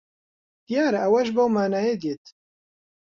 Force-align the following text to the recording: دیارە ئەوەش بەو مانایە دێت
دیارە 0.67 0.99
ئەوەش 1.01 1.27
بەو 1.35 1.47
مانایە 1.55 1.95
دێت 2.01 2.23